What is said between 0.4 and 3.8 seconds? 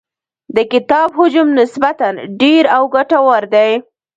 د کتاب حجم نسبتاً ډېر او ګټور دی.